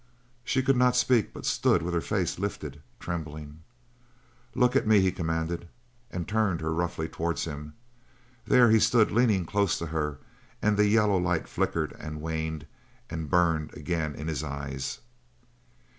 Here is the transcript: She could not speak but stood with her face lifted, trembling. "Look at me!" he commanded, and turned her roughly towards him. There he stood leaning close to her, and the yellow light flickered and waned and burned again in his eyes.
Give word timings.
She 0.43 0.63
could 0.63 0.77
not 0.77 0.95
speak 0.95 1.31
but 1.31 1.45
stood 1.45 1.83
with 1.83 1.93
her 1.93 2.01
face 2.01 2.39
lifted, 2.39 2.81
trembling. 2.99 3.59
"Look 4.55 4.75
at 4.75 4.87
me!" 4.87 4.99
he 4.99 5.11
commanded, 5.11 5.67
and 6.09 6.27
turned 6.27 6.59
her 6.59 6.73
roughly 6.73 7.07
towards 7.07 7.45
him. 7.45 7.73
There 8.47 8.71
he 8.71 8.79
stood 8.79 9.11
leaning 9.11 9.45
close 9.45 9.77
to 9.77 9.85
her, 9.93 10.17
and 10.59 10.75
the 10.75 10.87
yellow 10.87 11.17
light 11.19 11.47
flickered 11.47 11.91
and 11.99 12.19
waned 12.19 12.65
and 13.11 13.29
burned 13.29 13.75
again 13.77 14.15
in 14.15 14.27
his 14.27 14.43
eyes. 14.43 15.01